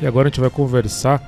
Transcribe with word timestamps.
E 0.00 0.06
agora 0.06 0.28
a 0.28 0.30
gente 0.30 0.40
vai 0.40 0.50
conversar 0.50 1.20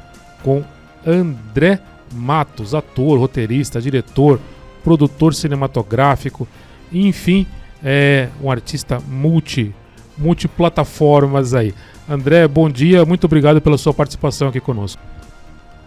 com 0.42 0.64
André 1.06 1.80
Matos, 2.12 2.74
ator, 2.74 3.18
roteirista, 3.18 3.80
diretor, 3.80 4.38
produtor 4.84 5.34
cinematográfico, 5.34 6.46
enfim, 6.92 7.46
é 7.82 8.28
um 8.42 8.50
artista 8.50 9.00
multi, 9.00 9.74
multiplataformas 10.16 11.54
aí. 11.54 11.74
André, 12.08 12.46
bom 12.46 12.68
dia, 12.68 13.04
muito 13.04 13.24
obrigado 13.24 13.60
pela 13.60 13.78
sua 13.78 13.94
participação 13.94 14.48
aqui 14.48 14.60
conosco. 14.60 15.00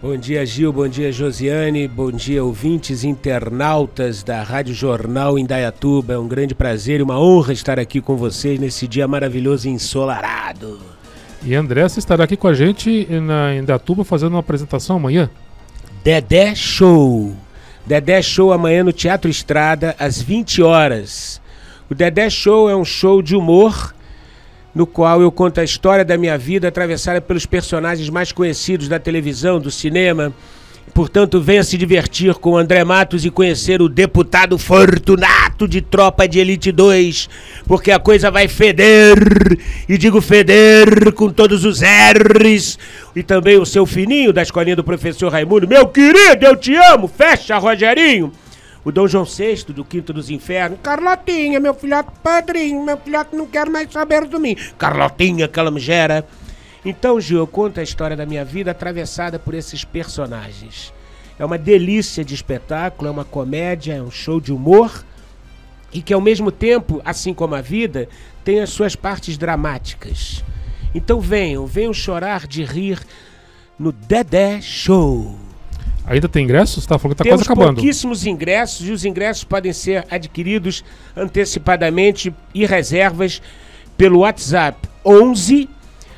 Bom 0.02 0.16
dia, 0.16 0.44
Gil, 0.44 0.72
bom 0.72 0.86
dia, 0.86 1.10
Josiane, 1.10 1.88
bom 1.88 2.10
dia, 2.10 2.44
ouvintes 2.44 3.02
internautas 3.02 4.22
da 4.22 4.42
Rádio 4.42 4.74
Jornal 4.74 5.38
Indaiatuba. 5.38 6.14
É 6.14 6.18
um 6.18 6.28
grande 6.28 6.54
prazer 6.54 7.00
e 7.00 7.02
uma 7.02 7.18
honra 7.18 7.52
estar 7.52 7.78
aqui 7.78 8.00
com 8.00 8.16
vocês 8.16 8.60
nesse 8.60 8.86
dia 8.86 9.08
maravilhoso 9.08 9.68
e 9.68 9.70
ensolarado. 9.70 10.95
E 11.44 11.54
você 11.82 11.98
estará 11.98 12.24
aqui 12.24 12.36
com 12.36 12.48
a 12.48 12.54
gente 12.54 13.06
na 13.20 13.54
Indaiatuba 13.54 14.04
fazendo 14.04 14.32
uma 14.32 14.40
apresentação 14.40 14.96
amanhã? 14.96 15.30
Dedé 16.02 16.54
Show. 16.54 17.34
Dedé 17.86 18.20
Show 18.22 18.52
amanhã 18.52 18.82
no 18.82 18.92
Teatro 18.92 19.30
Estrada, 19.30 19.94
às 19.98 20.20
20 20.20 20.62
horas. 20.62 21.40
O 21.88 21.94
Dedé 21.94 22.28
Show 22.28 22.68
é 22.68 22.76
um 22.76 22.84
show 22.84 23.22
de 23.22 23.36
humor 23.36 23.94
no 24.74 24.86
qual 24.86 25.22
eu 25.22 25.32
conto 25.32 25.58
a 25.58 25.64
história 25.64 26.04
da 26.04 26.18
minha 26.18 26.36
vida 26.36 26.68
atravessada 26.68 27.18
pelos 27.18 27.46
personagens 27.46 28.10
mais 28.10 28.30
conhecidos 28.30 28.88
da 28.88 28.98
televisão, 28.98 29.58
do 29.58 29.70
cinema. 29.70 30.34
Portanto, 30.94 31.40
venha 31.40 31.62
se 31.62 31.76
divertir 31.76 32.34
com 32.34 32.56
André 32.56 32.82
Matos 32.82 33.24
e 33.24 33.30
conhecer 33.30 33.82
o 33.82 33.88
deputado 33.88 34.56
Fortunato 34.56 35.68
de 35.68 35.82
Tropa 35.82 36.26
de 36.26 36.38
Elite 36.38 36.72
2, 36.72 37.28
porque 37.66 37.90
a 37.90 37.98
coisa 37.98 38.30
vai 38.30 38.48
feder, 38.48 39.16
e 39.88 39.98
digo 39.98 40.20
feder 40.20 41.12
com 41.12 41.30
todos 41.30 41.64
os 41.64 41.82
R's, 41.82 42.78
e 43.14 43.22
também 43.22 43.58
o 43.58 43.66
seu 43.66 43.84
fininho 43.84 44.32
da 44.32 44.42
escolinha 44.42 44.76
do 44.76 44.84
professor 44.84 45.30
Raimundo. 45.30 45.68
Meu 45.68 45.86
querido, 45.86 46.46
eu 46.46 46.56
te 46.56 46.74
amo! 46.74 47.08
Fecha, 47.08 47.58
Rogerinho! 47.58 48.32
o 48.86 48.92
Dom 48.92 49.08
João 49.08 49.24
VI 49.24 49.64
do 49.70 49.84
Quinto 49.84 50.12
dos 50.12 50.30
Infernos. 50.30 50.78
Carlotinha, 50.80 51.58
meu 51.58 51.74
filhote 51.74 52.08
padrinho, 52.22 52.84
meu 52.84 52.96
filhote 52.96 53.34
não 53.34 53.44
quer 53.44 53.68
mais 53.68 53.90
saber 53.90 54.28
de 54.28 54.38
mim. 54.38 54.56
Carlotinha, 54.78 55.50
gera. 55.78 56.24
Então, 56.84 57.20
Gil, 57.20 57.38
eu 57.38 57.46
conto 57.46 57.80
a 57.80 57.82
história 57.82 58.16
da 58.16 58.26
minha 58.26 58.44
vida 58.44 58.70
atravessada 58.70 59.38
por 59.38 59.54
esses 59.54 59.84
personagens. 59.84 60.92
É 61.38 61.44
uma 61.44 61.58
delícia 61.58 62.24
de 62.24 62.34
espetáculo, 62.34 63.08
é 63.08 63.10
uma 63.10 63.24
comédia, 63.24 63.94
é 63.94 64.02
um 64.02 64.10
show 64.10 64.40
de 64.40 64.52
humor 64.52 65.04
e 65.92 66.00
que 66.02 66.12
ao 66.12 66.20
mesmo 66.20 66.50
tempo, 66.50 67.00
assim 67.04 67.32
como 67.32 67.54
a 67.54 67.60
vida, 67.60 68.08
tem 68.44 68.60
as 68.60 68.70
suas 68.70 68.96
partes 68.96 69.36
dramáticas. 69.36 70.44
Então 70.94 71.20
venham, 71.20 71.66
venham 71.66 71.92
chorar 71.92 72.46
de 72.46 72.64
rir 72.64 73.00
no 73.78 73.92
Dedé 73.92 74.60
Show. 74.60 75.38
Ainda 76.06 76.28
tem 76.28 76.44
ingressos? 76.44 76.78
Está 76.78 76.98
falando 76.98 77.16
que 77.16 77.22
está 77.22 77.30
quase 77.30 77.42
acabando. 77.42 77.74
pouquíssimos 77.74 78.24
ingressos 78.26 78.88
e 78.88 78.92
os 78.92 79.04
ingressos 79.04 79.44
podem 79.44 79.72
ser 79.72 80.06
adquiridos 80.08 80.84
antecipadamente 81.16 82.32
e 82.54 82.64
reservas 82.64 83.42
pelo 83.96 84.20
WhatsApp 84.20 84.88
11 85.04 85.68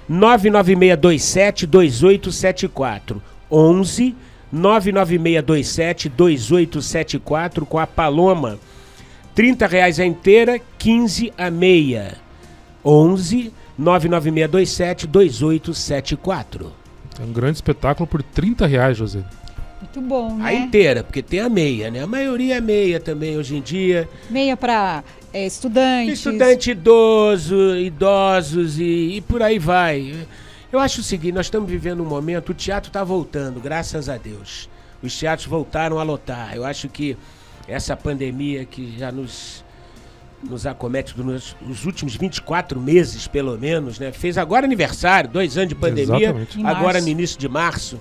99627 0.09 1.67
2874. 1.67 3.23
11 3.51 4.17
99627 4.51 6.09
2874 6.09 7.67
com 7.67 7.79
a 7.79 7.87
Paloma. 7.87 8.59
30 9.35 9.67
reais 9.67 10.01
a 10.01 10.05
inteira, 10.05 10.61
15 10.79 11.33
a 11.37 11.51
meia. 11.51 12.17
11 12.85 13.53
99627 13.77 15.07
2874. 15.07 16.73
É 17.21 17.23
um 17.23 17.33
grande 17.33 17.57
espetáculo 17.57 18.07
por 18.07 18.23
30 18.23 18.67
reais, 18.67 18.97
José. 18.97 19.23
Muito 19.81 20.01
bom, 20.01 20.35
né? 20.37 20.45
A 20.45 20.55
inteira, 20.55 21.05
porque 21.05 21.23
tem 21.23 21.41
a 21.41 21.49
meia, 21.49 21.91
né? 21.91 22.03
A 22.03 22.07
maioria 22.07 22.57
é 22.57 22.61
meia 22.61 22.99
também 22.99 23.37
hoje 23.37 23.57
em 23.57 23.61
dia. 23.61 24.09
Meia 24.29 24.57
para 24.57 25.05
é, 25.33 25.47
estudantes. 25.47 26.15
Estudante 26.15 26.71
idoso, 26.71 27.77
idosos 27.77 28.79
e, 28.79 29.17
e, 29.17 29.21
por 29.21 29.43
aí 29.43 29.59
vai. 29.59 30.27
Eu 30.73 30.79
acho 30.79 31.01
o 31.01 31.05
seguinte, 31.05 31.33
nós 31.33 31.47
estamos 31.47 31.71
vivendo 31.71 32.03
um 32.03 32.07
momento, 32.07 32.51
o 32.51 32.55
teatro 32.55 32.89
está 32.89 33.03
voltando, 33.03 33.61
graças 33.61 34.09
a 34.09 34.17
Deus. 34.17 34.69
Os 35.03 35.17
teatros 35.17 35.47
voltaram 35.47 35.99
a 35.99 36.03
lotar. 36.03 36.55
Eu 36.55 36.65
acho 36.65 36.89
que 36.89 37.17
essa 37.67 37.97
pandemia 37.97 38.65
que 38.65 38.97
já 38.99 39.13
nos 39.13 39.65
nos 40.41 40.67
acomete 40.67 41.19
nos, 41.19 41.57
nos 41.61 41.85
últimos 41.85 42.15
24 42.15 42.81
meses, 42.81 43.27
pelo 43.27 43.59
menos, 43.59 43.99
né? 43.99 44.13
Fez 44.13 44.39
agora 44.39 44.65
aniversário, 44.65 45.29
dois 45.29 45.57
anos 45.57 45.71
de 45.71 45.75
pandemia, 45.75 46.31
Exatamente. 46.31 46.65
agora 46.65 47.01
no 47.01 47.09
início 47.09 47.37
de 47.37 47.49
março. 47.49 48.01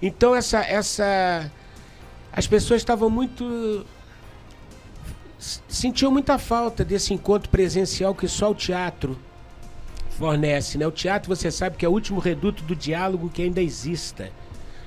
Então 0.00 0.34
essa 0.34 0.60
essa 0.60 1.50
as 2.32 2.46
pessoas 2.46 2.80
estavam 2.80 3.10
muito 3.10 3.84
sentiam 5.68 6.10
muita 6.10 6.38
falta 6.38 6.84
desse 6.84 7.14
encontro 7.14 7.48
presencial 7.48 8.14
que 8.14 8.26
só 8.26 8.50
o 8.50 8.54
teatro 8.54 9.18
fornece, 10.10 10.78
né? 10.78 10.86
O 10.86 10.90
teatro, 10.90 11.34
você 11.34 11.50
sabe 11.50 11.76
que 11.76 11.84
é 11.84 11.88
o 11.88 11.92
último 11.92 12.18
reduto 12.18 12.62
do 12.64 12.74
diálogo 12.74 13.28
que 13.28 13.42
ainda 13.42 13.60
exista. 13.60 14.30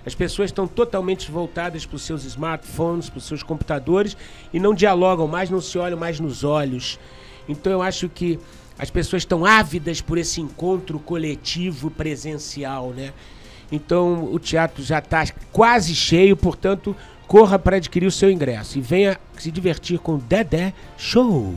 As 0.06 0.16
pessoas 0.16 0.50
estão 0.50 0.68
totalmente 0.68 1.30
voltadas 1.30 1.86
para 1.86 1.96
os 1.96 2.02
seus 2.02 2.24
smartphones, 2.24 3.10
para 3.10 3.20
os 3.20 3.26
seus 3.26 3.44
computadores 3.44 4.18
e 4.52 4.60
não 4.60 4.74
dialogam 4.74 5.28
mais, 5.28 5.50
não 5.50 5.62
se 5.62 5.78
olham 5.78 6.00
mais 6.00 6.20
nos 6.20 6.44
olhos. 6.44 7.00
Então 7.48 7.72
eu 7.72 7.82
acho 7.82 8.10
que 8.10 8.40
as 8.78 8.90
pessoas 8.90 9.22
estão 9.22 9.46
ávidas 9.46 10.02
por 10.02 10.18
esse 10.18 10.42
encontro 10.42 11.00
coletivo 11.00 11.92
presencial, 11.92 12.92
né? 12.92 13.14
Então 13.72 14.34
o 14.34 14.40
teatro 14.40 14.82
já 14.82 15.00
está 15.00 15.26
quase 15.52 15.94
cheio, 15.94 16.36
portanto, 16.36 16.96
corra 17.30 17.60
para 17.60 17.78
adquirir 17.78 18.08
o 18.08 18.12
seu 18.12 18.32
ingresso 18.32 18.80
e 18.80 18.82
venha 18.82 19.20
se 19.38 19.52
divertir 19.52 20.00
com 20.00 20.18
Dedé 20.18 20.74
Show. 20.98 21.54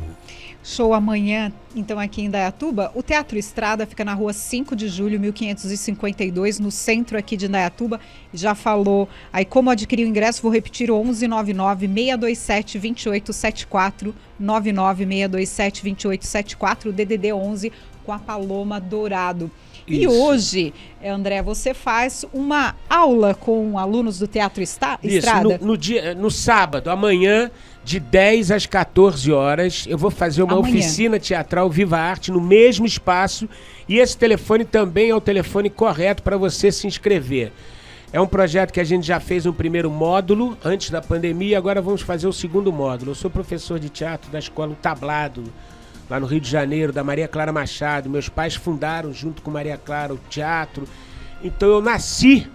Show 0.63 0.93
amanhã, 0.93 1.51
então, 1.75 1.99
aqui 1.99 2.23
em 2.23 2.31
Dayatuba. 2.31 2.93
O 2.95 3.03
Teatro 3.03 3.39
Estrada 3.39 3.87
fica 3.87 4.05
na 4.05 4.13
rua 4.13 4.35
5 4.35 4.77
de 4.77 4.87
julho, 4.87 5.19
1552, 5.19 6.61
no 6.61 6.71
centro 6.71 7.19
aqui 7.19 7.39
de 7.39 7.49
Dayatuba. 7.49 7.99
Já 8.35 8.55
falou 8.55 9.09
aí 9.33 9.47
como 9.47 9.71
adquirir 9.71 10.05
o 10.05 10.09
ingresso, 10.09 10.43
vou 10.43 10.53
repetir: 10.53 10.89
1199 10.91 11.89
627 12.37 12.79
2874 12.79 14.15
99627 14.39 15.83
2874, 15.83 16.93
DDD 16.93 17.33
11 17.33 17.73
com 18.05 18.13
a 18.13 18.19
Paloma 18.19 18.81
Dourado. 18.81 19.51
Isso. 19.87 20.03
E 20.03 20.07
hoje, 20.07 20.75
André, 21.05 21.43
você 21.43 21.75
faz 21.75 22.25
uma 22.33 22.77
aula 22.89 23.35
com 23.35 23.79
alunos 23.79 24.19
do 24.19 24.27
Teatro 24.27 24.63
Está 24.63 24.99
Isso, 25.03 25.19
Estrada? 25.19 25.59
No, 25.59 25.67
no, 25.67 25.77
dia, 25.77 26.15
no 26.15 26.31
sábado, 26.31 26.89
amanhã, 26.89 27.51
de 27.85 27.99
10 27.99 28.53
às 28.53 28.67
14 28.67 29.33
horas, 29.33 29.85
eu 29.89 29.99
vou 29.99 30.11
fazer 30.11 30.43
uma 30.43 30.55
amanhã. 30.55 30.79
oficina 30.79 31.19
teatral 31.19 31.69
Viva 31.69 31.99
Arte 31.99 32.31
no 32.31 32.41
mesmo 32.41 32.87
espaço. 32.87 33.49
E 33.89 33.99
esse 33.99 34.17
telefone 34.17 34.65
também 34.65 35.11
é 35.11 35.15
o 35.15 35.21
telefone 35.21 35.69
correto 35.69 36.23
para 36.23 36.37
você 36.37 36.71
se 36.71 36.87
inscrever. 36.87 37.53
É 38.13 38.21
um 38.21 38.27
projeto 38.27 38.73
que 38.73 38.81
a 38.81 38.85
gente 38.85 39.07
já 39.07 39.19
fez 39.19 39.47
um 39.47 39.53
primeiro 39.53 39.91
módulo 39.91 40.57
antes 40.63 40.91
da 40.91 41.01
pandemia, 41.01 41.57
agora 41.57 41.81
vamos 41.81 42.03
fazer 42.03 42.27
o 42.27 42.33
segundo 42.33 42.71
módulo. 42.71 43.13
Eu 43.13 43.15
sou 43.15 43.31
professor 43.31 43.81
de 43.81 43.89
teatro 43.89 44.31
da 44.31 44.39
escola 44.39 44.77
Tablado, 44.83 45.45
lá 46.09 46.21
no 46.21 46.27
Rio 46.27 46.41
de 46.41 46.51
Janeiro, 46.51 46.93
da 46.93 47.03
Maria 47.03 47.29
Clara 47.29 47.53
Machado. 47.53 48.11
Meus 48.11 48.29
pais 48.29 48.55
fundaram, 48.55 49.13
junto 49.13 49.43
com 49.43 49.51
Maria 49.51 49.77
Clara, 49.77 50.15
o 50.15 50.19
teatro. 50.29 50.87
Então 51.43 51.69
eu 51.69 51.81
nasci 51.81 52.49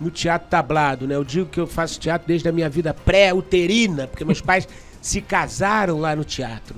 no 0.00 0.10
teatro 0.10 0.48
tablado, 0.48 1.06
né? 1.06 1.14
Eu 1.14 1.24
digo 1.24 1.46
que 1.46 1.58
eu 1.58 1.66
faço 1.66 1.98
teatro 1.98 2.28
desde 2.28 2.48
a 2.48 2.52
minha 2.52 2.68
vida 2.68 2.92
pré-uterina, 2.92 4.06
porque 4.06 4.24
meus 4.24 4.40
pais 4.42 4.68
se 5.00 5.20
casaram 5.20 5.98
lá 5.98 6.14
no 6.14 6.24
teatro. 6.24 6.76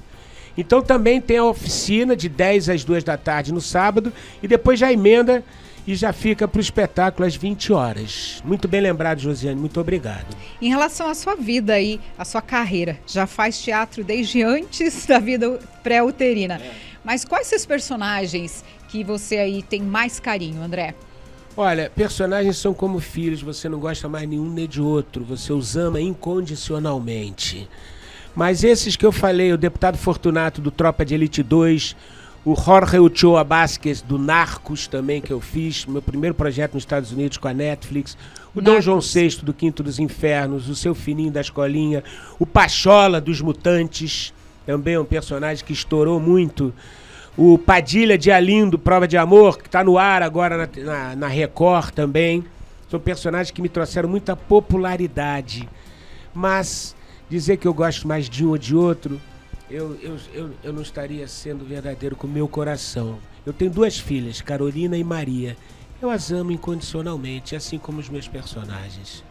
Então 0.57 0.83
também 0.83 1.21
tem 1.21 1.39
a 1.39 1.45
oficina 1.45 2.17
de 2.17 2.28
10 2.28 2.69
às 2.69 2.84
2 2.84 3.05
da 3.05 3.17
tarde 3.17 3.53
no 3.53 3.61
sábado 3.61 4.12
e 4.43 4.49
depois 4.49 4.78
já 4.78 4.93
emenda 4.93 5.45
e 5.88 5.94
já 5.94 6.12
fica 6.12 6.47
para 6.47 6.59
o 6.59 6.60
espetáculo 6.60 7.26
às 7.26 7.34
20 7.34 7.72
horas. 7.72 8.42
Muito 8.45 8.68
bem 8.68 8.78
lembrado, 8.78 9.21
Josiane, 9.21 9.59
muito 9.59 9.80
obrigado. 9.80 10.36
Em 10.60 10.68
relação 10.68 11.09
à 11.09 11.15
sua 11.15 11.34
vida 11.34 11.72
aí, 11.72 11.98
à 12.18 12.27
sua 12.27 12.42
carreira, 12.42 13.01
já 13.07 13.27
faz 13.27 13.59
teatro 13.59 14.04
desde 14.04 14.42
antes 14.42 15.07
da 15.09 15.18
vida 15.18 15.59
pré-uterina. 15.83 16.57
É. 16.57 16.74
Mas 17.03 17.24
quais 17.24 17.47
seus 17.47 17.65
personagens 17.65 18.63
que 18.86 19.03
você 19.03 19.39
aí 19.39 19.63
tem 19.63 19.80
mais 19.80 20.21
carinho, 20.21 20.63
André? 20.63 20.95
Olha, 21.57 21.91
personagens 21.97 22.59
são 22.59 22.74
como 22.74 23.01
filhos, 23.01 23.41
você 23.41 23.66
não 23.66 23.80
gosta 23.80 24.10
mais 24.10 24.28
nenhum 24.28 24.51
nem 24.51 24.68
de 24.68 24.83
outro, 24.83 25.24
você 25.24 25.54
os 25.54 25.74
ama 25.74 25.98
incondicionalmente. 25.98 27.66
Mas 28.36 28.63
esses 28.63 28.95
que 28.95 29.07
eu 29.07 29.10
falei, 29.10 29.54
o 29.54 29.57
deputado 29.57 29.97
Fortunato 29.97 30.60
do 30.60 30.71
Tropa 30.71 31.03
de 31.03 31.15
Elite 31.15 31.42
2, 31.42 31.97
o 32.50 32.56
Jorge 32.56 32.98
Ochoa 32.98 33.45
Basques, 33.45 34.00
do 34.00 34.16
Narcos, 34.16 34.86
também, 34.86 35.21
que 35.21 35.30
eu 35.30 35.39
fiz, 35.39 35.84
meu 35.84 36.00
primeiro 36.00 36.34
projeto 36.34 36.72
nos 36.72 36.83
Estados 36.83 37.12
Unidos 37.12 37.36
com 37.36 37.47
a 37.47 37.53
Netflix. 37.53 38.16
O 38.54 38.62
Narcos. 38.62 38.65
Dom 38.65 38.80
João 38.80 39.00
VI, 39.00 39.41
do 39.42 39.53
Quinto 39.53 39.83
dos 39.83 39.98
Infernos. 39.98 40.66
O 40.66 40.74
Seu 40.74 40.95
Fininho, 40.95 41.30
da 41.30 41.42
Escolinha. 41.42 42.03
O 42.39 42.47
Pachola, 42.47 43.21
dos 43.21 43.42
Mutantes. 43.42 44.33
Também 44.65 44.95
é 44.95 45.00
um 45.00 45.04
personagem 45.04 45.62
que 45.62 45.74
estourou 45.74 46.18
muito. 46.18 46.72
O 47.36 47.59
Padilha 47.59 48.16
de 48.16 48.30
Alindo, 48.30 48.78
Prova 48.78 49.06
de 49.06 49.18
Amor, 49.18 49.59
que 49.59 49.66
está 49.66 49.84
no 49.84 49.98
ar 49.98 50.22
agora 50.22 50.56
na, 50.56 50.83
na, 50.83 51.16
na 51.16 51.28
Record 51.28 51.91
também. 51.91 52.42
São 52.91 52.98
personagens 52.98 53.51
que 53.51 53.60
me 53.60 53.68
trouxeram 53.68 54.09
muita 54.09 54.34
popularidade. 54.34 55.68
Mas 56.33 56.97
dizer 57.28 57.59
que 57.59 57.68
eu 57.68 57.74
gosto 57.74 58.09
mais 58.09 58.27
de 58.27 58.42
um 58.42 58.48
ou 58.48 58.59
de 58.59 58.74
outro, 58.74 59.21
eu, 59.70 59.98
eu, 60.00 60.16
eu, 60.32 60.50
eu 60.62 60.72
não 60.72 60.82
estaria 60.82 61.26
sendo 61.28 61.65
verdadeiro 61.65 62.16
com 62.16 62.26
o 62.26 62.30
meu 62.30 62.48
coração. 62.48 63.18
Eu 63.44 63.53
tenho 63.53 63.70
duas 63.70 63.98
filhas, 63.98 64.41
Carolina 64.41 64.97
e 64.97 65.04
Maria. 65.04 65.56
Eu 66.00 66.10
as 66.10 66.30
amo 66.30 66.53
incondicionalmente, 66.53 67.56
assim 67.56 67.78
como 67.78 67.98
os 67.98 68.09
meus 68.09 68.28
personagens. 68.28 69.24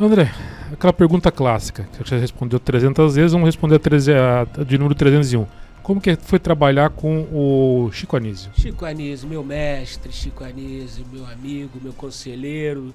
André, 0.00 0.32
aquela 0.72 0.92
pergunta 0.92 1.32
clássica, 1.32 1.88
que 1.92 2.08
você 2.08 2.16
respondeu 2.18 2.60
300 2.60 3.16
vezes, 3.16 3.32
vamos 3.32 3.46
responder 3.46 3.80
a, 4.14 4.62
de 4.64 4.78
número 4.78 4.94
301. 4.94 5.44
Como 5.82 6.00
que 6.00 6.14
foi 6.16 6.38
trabalhar 6.38 6.90
com 6.90 7.22
o 7.32 7.90
Chico 7.92 8.16
Anísio? 8.16 8.52
Chico 8.54 8.84
Anísio, 8.84 9.28
meu 9.28 9.42
mestre, 9.42 10.12
Chico 10.12 10.44
Anísio, 10.44 11.04
meu 11.10 11.26
amigo, 11.26 11.80
meu 11.82 11.92
conselheiro, 11.94 12.94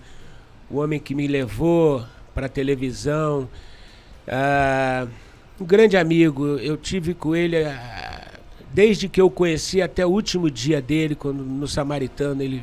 o 0.69 0.77
homem 0.77 0.99
que 0.99 1.13
me 1.13 1.27
levou 1.27 2.05
para 2.33 2.45
a 2.45 2.49
televisão. 2.49 3.49
Ah, 4.27 5.07
um 5.63 5.65
grande 5.65 5.95
amigo, 5.95 6.57
eu 6.57 6.75
tive 6.75 7.13
com 7.13 7.33
ele 7.33 7.63
ah, 7.63 8.39
desde 8.74 9.07
que 9.07 9.21
eu 9.21 9.30
conheci 9.30 9.81
até 9.81 10.06
o 10.06 10.10
último 10.10 10.51
dia 10.51 10.81
dele, 10.81 11.15
quando 11.15 11.42
no 11.42 11.68
Samaritano 11.69 12.44
ele 12.44 12.62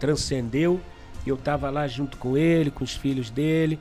transcendeu. 0.00 0.80
Eu 1.26 1.34
estava 1.34 1.68
lá 1.68 1.86
junto 1.86 2.16
com 2.16 2.34
ele, 2.34 2.70
com 2.70 2.82
os 2.82 2.96
filhos 2.96 3.28
dele. 3.28 3.78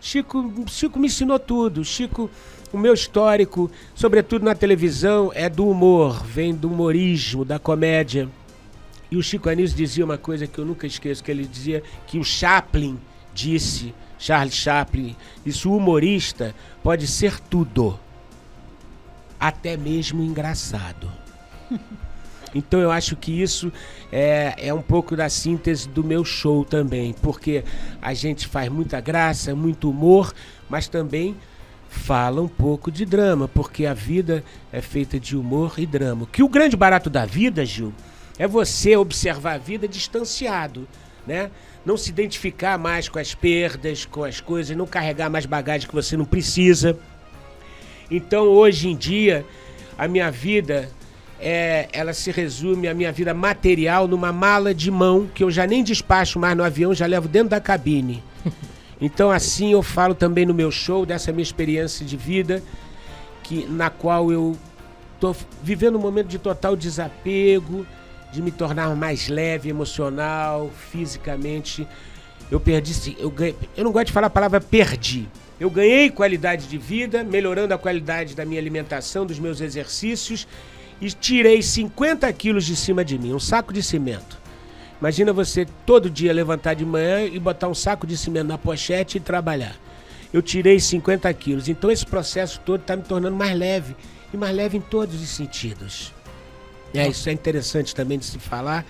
Chico, 0.00 0.52
Chico 0.66 0.98
me 0.98 1.06
ensinou 1.06 1.38
tudo. 1.38 1.84
Chico 1.84 2.28
o 2.72 2.78
meu 2.78 2.94
histórico, 2.94 3.70
sobretudo 3.94 4.44
na 4.44 4.56
televisão, 4.56 5.30
é 5.32 5.48
do 5.48 5.68
humor, 5.68 6.24
vem 6.24 6.52
do 6.52 6.68
humorismo, 6.68 7.44
da 7.44 7.60
comédia. 7.60 8.28
E 9.08 9.16
o 9.16 9.22
Chico 9.22 9.48
Anísio 9.48 9.76
dizia 9.76 10.04
uma 10.04 10.18
coisa 10.18 10.48
que 10.48 10.58
eu 10.58 10.64
nunca 10.64 10.84
esqueço, 10.84 11.22
que 11.22 11.30
ele 11.30 11.44
dizia 11.44 11.80
que 12.08 12.18
o 12.18 12.24
Chaplin 12.24 12.98
disse, 13.32 13.94
Charles 14.22 14.54
Chaplin, 14.54 15.16
disse, 15.44 15.66
o 15.66 15.76
humorista 15.76 16.54
pode 16.80 17.08
ser 17.08 17.40
tudo, 17.40 17.98
até 19.38 19.76
mesmo 19.76 20.22
engraçado. 20.22 21.10
Então 22.54 22.80
eu 22.80 22.90
acho 22.90 23.16
que 23.16 23.32
isso 23.40 23.72
é, 24.12 24.54
é 24.58 24.74
um 24.74 24.82
pouco 24.82 25.16
da 25.16 25.30
síntese 25.30 25.88
do 25.88 26.04
meu 26.04 26.22
show 26.22 26.66
também, 26.66 27.14
porque 27.22 27.64
a 28.02 28.12
gente 28.12 28.46
faz 28.46 28.68
muita 28.68 29.00
graça, 29.00 29.54
muito 29.54 29.88
humor, 29.88 30.34
mas 30.68 30.86
também 30.86 31.34
fala 31.88 32.42
um 32.42 32.48
pouco 32.48 32.92
de 32.92 33.06
drama, 33.06 33.48
porque 33.48 33.86
a 33.86 33.94
vida 33.94 34.44
é 34.70 34.82
feita 34.82 35.18
de 35.18 35.34
humor 35.34 35.76
e 35.78 35.86
drama. 35.86 36.28
Que 36.30 36.42
o 36.42 36.48
grande 36.48 36.76
barato 36.76 37.08
da 37.08 37.24
vida, 37.24 37.64
Gil, 37.64 37.90
é 38.38 38.46
você 38.46 38.98
observar 38.98 39.54
a 39.54 39.58
vida 39.58 39.88
distanciado, 39.88 40.86
né? 41.26 41.50
Não 41.84 41.96
se 41.96 42.10
identificar 42.10 42.78
mais 42.78 43.08
com 43.08 43.18
as 43.18 43.34
perdas, 43.34 44.04
com 44.04 44.24
as 44.24 44.40
coisas, 44.40 44.76
não 44.76 44.86
carregar 44.86 45.28
mais 45.28 45.46
bagagem 45.46 45.88
que 45.88 45.94
você 45.94 46.16
não 46.16 46.24
precisa. 46.24 46.96
Então, 48.10 48.44
hoje 48.44 48.88
em 48.88 48.96
dia, 48.96 49.44
a 49.98 50.06
minha 50.06 50.30
vida 50.30 50.88
é, 51.42 51.88
ela 51.92 52.12
se 52.12 52.30
resume 52.30 52.86
a 52.86 52.94
minha 52.94 53.10
vida 53.10 53.34
material 53.34 54.06
numa 54.06 54.32
mala 54.32 54.72
de 54.72 54.90
mão 54.92 55.28
que 55.34 55.42
eu 55.42 55.50
já 55.50 55.66
nem 55.66 55.82
despacho 55.82 56.38
mais 56.38 56.56
no 56.56 56.62
avião, 56.62 56.94
já 56.94 57.04
levo 57.04 57.26
dentro 57.26 57.50
da 57.50 57.60
cabine. 57.60 58.22
Então 59.04 59.32
assim 59.32 59.72
eu 59.72 59.82
falo 59.82 60.14
também 60.14 60.46
no 60.46 60.54
meu 60.54 60.70
show 60.70 61.04
dessa 61.04 61.32
minha 61.32 61.42
experiência 61.42 62.06
de 62.06 62.16
vida, 62.16 62.62
que 63.42 63.66
na 63.66 63.90
qual 63.90 64.30
eu 64.30 64.56
estou 65.16 65.36
vivendo 65.60 65.98
um 65.98 66.00
momento 66.00 66.28
de 66.28 66.38
total 66.38 66.76
desapego, 66.76 67.84
de 68.32 68.42
me 68.42 68.50
tornar 68.50 68.94
mais 68.96 69.28
leve, 69.28 69.68
emocional, 69.68 70.70
fisicamente. 70.90 71.86
Eu 72.50 72.58
perdi, 72.58 73.16
eu, 73.18 73.30
ganhei, 73.30 73.54
eu 73.76 73.84
não 73.84 73.92
gosto 73.92 74.06
de 74.06 74.12
falar 74.12 74.26
a 74.26 74.30
palavra 74.30 74.60
perdi. 74.60 75.28
Eu 75.60 75.70
ganhei 75.70 76.10
qualidade 76.10 76.66
de 76.66 76.78
vida, 76.78 77.22
melhorando 77.22 77.72
a 77.72 77.78
qualidade 77.78 78.34
da 78.34 78.44
minha 78.44 78.60
alimentação, 78.60 79.24
dos 79.24 79.38
meus 79.38 79.60
exercícios 79.60 80.48
e 81.00 81.10
tirei 81.10 81.60
50 81.60 82.32
quilos 82.32 82.64
de 82.64 82.76
cima 82.76 83.04
de 83.04 83.18
mim, 83.18 83.32
um 83.34 83.40
saco 83.40 83.72
de 83.72 83.82
cimento. 83.82 84.40
Imagina 85.00 85.32
você 85.32 85.66
todo 85.84 86.08
dia 86.08 86.32
levantar 86.32 86.74
de 86.74 86.84
manhã 86.84 87.24
e 87.24 87.38
botar 87.40 87.66
um 87.66 87.74
saco 87.74 88.06
de 88.06 88.16
cimento 88.16 88.46
na 88.46 88.56
pochete 88.56 89.18
e 89.18 89.20
trabalhar. 89.20 89.74
Eu 90.32 90.40
tirei 90.40 90.78
50 90.78 91.32
quilos. 91.34 91.68
Então 91.68 91.90
esse 91.90 92.06
processo 92.06 92.60
todo 92.60 92.82
está 92.82 92.94
me 92.94 93.02
tornando 93.02 93.36
mais 93.36 93.58
leve. 93.58 93.96
E 94.32 94.36
mais 94.36 94.54
leve 94.54 94.78
em 94.78 94.80
todos 94.80 95.20
os 95.20 95.28
sentidos. 95.28 96.14
É, 96.94 97.08
isso 97.08 97.28
é 97.28 97.32
interessante 97.32 97.94
também 97.94 98.18
de 98.18 98.24
se 98.24 98.38
falar, 98.38 98.84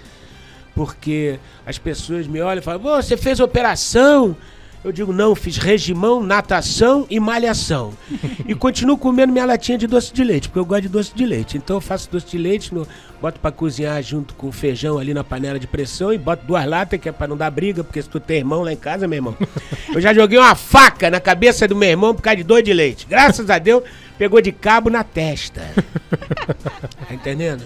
porque 0.75 1.39
as 1.65 1.79
pessoas 1.79 2.27
me 2.27 2.41
olham 2.41 2.61
e 2.61 2.65
falam: 2.65 2.81
você 2.81 3.17
fez 3.17 3.41
operação? 3.41 4.37
Eu 4.85 4.91
digo, 4.91 5.13
não, 5.13 5.33
fiz 5.37 5.59
regimão, 5.59 6.21
natação 6.21 7.07
e 7.09 7.21
malhação. 7.21 7.93
e 8.49 8.53
continuo 8.53 8.99
comendo 8.99 9.33
minha 9.33 9.45
latinha 9.45 9.79
de 9.79 9.87
doce 9.87 10.13
de 10.13 10.25
leite, 10.25 10.49
porque 10.49 10.59
eu 10.59 10.65
gosto 10.65 10.83
de 10.83 10.89
doce 10.89 11.15
de 11.15 11.25
leite. 11.25 11.57
Então 11.57 11.77
eu 11.77 11.81
faço 11.81 12.11
doce 12.11 12.27
de 12.27 12.37
leite, 12.37 12.75
no, 12.75 12.87
boto 13.21 13.39
para 13.39 13.53
cozinhar 13.53 14.03
junto 14.03 14.35
com 14.35 14.51
feijão 14.51 14.99
ali 14.99 15.15
na 15.15 15.23
panela 15.23 15.57
de 15.57 15.69
pressão 15.69 16.13
e 16.13 16.19
boto 16.19 16.45
duas 16.45 16.67
latas, 16.67 17.01
que 17.01 17.09
é 17.09 17.13
para 17.13 17.29
não 17.29 17.37
dar 17.37 17.49
briga, 17.53 17.85
porque 17.85 18.03
se 18.03 18.09
tu 18.09 18.19
tem 18.19 18.39
irmão 18.39 18.63
lá 18.63 18.73
em 18.73 18.77
casa, 18.77 19.07
meu 19.07 19.19
irmão. 19.19 19.37
Eu 19.95 20.01
já 20.01 20.13
joguei 20.13 20.37
uma 20.37 20.57
faca 20.57 21.09
na 21.09 21.21
cabeça 21.21 21.69
do 21.69 21.77
meu 21.77 21.89
irmão 21.89 22.13
por 22.13 22.23
causa 22.23 22.39
de 22.39 22.43
doce 22.43 22.65
de 22.65 22.73
leite. 22.73 23.07
Graças 23.09 23.49
a 23.49 23.61
Deus, 23.61 23.85
pegou 24.19 24.41
de 24.41 24.53
cabo 24.53 24.91
na 24.91 25.03
testa. 25.05 25.62
tá 27.09 27.14
entendendo? 27.14 27.64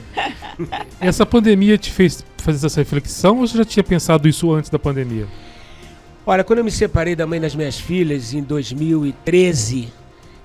Essa 1.00 1.26
pandemia 1.26 1.76
te 1.76 1.90
fez 1.90 2.24
fazer 2.38 2.66
essa 2.66 2.80
reflexão 2.80 3.38
ou 3.38 3.46
você 3.46 3.58
já 3.58 3.64
tinha 3.64 3.84
pensado 3.84 4.28
isso 4.28 4.52
antes 4.52 4.70
da 4.70 4.78
pandemia? 4.78 5.26
Olha, 6.24 6.42
quando 6.42 6.60
eu 6.60 6.64
me 6.64 6.70
separei 6.70 7.14
da 7.14 7.26
mãe 7.26 7.40
das 7.40 7.54
minhas 7.54 7.78
filhas 7.78 8.34
em 8.34 8.42
2013, 8.42 9.92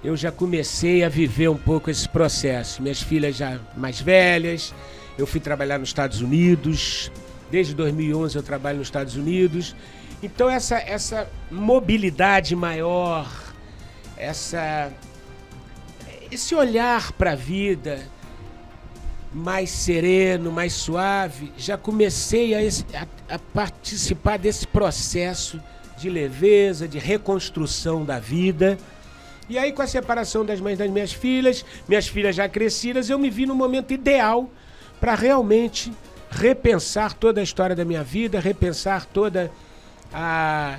eu 0.03 0.15
já 0.15 0.31
comecei 0.31 1.03
a 1.03 1.09
viver 1.09 1.49
um 1.49 1.57
pouco 1.57 1.89
esse 1.89 2.07
processo. 2.07 2.81
Minhas 2.81 3.01
filhas 3.01 3.35
já 3.35 3.59
mais 3.75 3.99
velhas, 3.99 4.73
eu 5.17 5.27
fui 5.27 5.39
trabalhar 5.39 5.77
nos 5.77 5.89
Estados 5.89 6.21
Unidos. 6.21 7.11
Desde 7.49 7.75
2011 7.75 8.35
eu 8.35 8.43
trabalho 8.43 8.79
nos 8.79 8.87
Estados 8.87 9.15
Unidos. 9.15 9.75
Então 10.23 10.49
essa 10.49 10.77
essa 10.77 11.27
mobilidade 11.49 12.55
maior, 12.55 13.27
essa 14.15 14.91
esse 16.31 16.55
olhar 16.55 17.11
para 17.11 17.33
a 17.33 17.35
vida 17.35 17.99
mais 19.33 19.69
sereno, 19.69 20.51
mais 20.51 20.73
suave, 20.73 21.51
já 21.57 21.77
comecei 21.77 22.53
a, 22.53 22.59
a, 23.29 23.35
a 23.35 23.39
participar 23.39 24.37
desse 24.37 24.65
processo 24.65 25.61
de 25.97 26.09
leveza, 26.09 26.87
de 26.87 26.97
reconstrução 26.97 28.03
da 28.03 28.19
vida. 28.19 28.77
E 29.47 29.57
aí, 29.57 29.71
com 29.71 29.81
a 29.81 29.87
separação 29.87 30.45
das 30.45 30.59
mães 30.59 30.77
das 30.77 30.89
minhas 30.89 31.13
filhas, 31.13 31.65
minhas 31.87 32.07
filhas 32.07 32.35
já 32.35 32.47
crescidas, 32.47 33.09
eu 33.09 33.19
me 33.19 33.29
vi 33.29 33.45
no 33.45 33.55
momento 33.55 33.93
ideal 33.93 34.49
para 34.99 35.15
realmente 35.15 35.91
repensar 36.29 37.13
toda 37.13 37.41
a 37.41 37.43
história 37.43 37.75
da 37.75 37.83
minha 37.83 38.03
vida, 38.03 38.39
repensar 38.39 39.05
toda 39.05 39.51
a, 40.13 40.77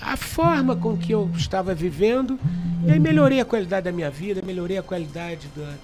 a 0.00 0.16
forma 0.16 0.76
com 0.76 0.96
que 0.96 1.12
eu 1.12 1.30
estava 1.36 1.74
vivendo. 1.74 2.38
E 2.86 2.90
aí 2.90 2.98
melhorei 2.98 3.40
a 3.40 3.44
qualidade 3.44 3.84
da 3.84 3.92
minha 3.92 4.10
vida, 4.10 4.42
melhorei 4.42 4.78
a 4.78 4.82
qualidade 4.82 5.48
da. 5.56 5.74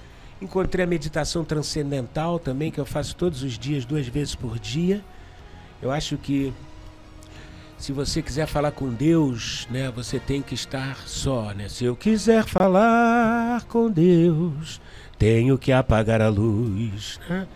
Encontrei 0.41 0.85
a 0.85 0.89
meditação 0.89 1.45
transcendental 1.45 2.39
também, 2.39 2.71
que 2.71 2.81
eu 2.81 2.85
faço 2.85 3.15
todos 3.15 3.45
os 3.45 3.57
dias, 3.57 3.85
duas 3.85 4.09
vezes 4.09 4.35
por 4.35 4.59
dia. 4.59 5.01
Eu 5.81 5.93
acho 5.93 6.17
que 6.17 6.53
se 7.79 7.93
você 7.93 8.23
quiser 8.23 8.47
falar 8.47 8.71
com 8.71 8.91
Deus, 8.91 9.67
né, 9.71 9.91
você 9.91 10.19
tem 10.19 10.43
que 10.43 10.55
estar 10.55 10.97
só, 11.07 11.53
né? 11.53 11.69
Se 11.69 11.85
eu 11.85 11.97
quiser 11.97 12.45
falar 12.45 13.65
com 13.65 13.91
Deus, 13.91 14.81
tenho 15.19 15.59
que 15.59 15.73
apagar 15.73 16.23
a 16.23 16.29
luz, 16.29 17.19
né? 17.29 17.47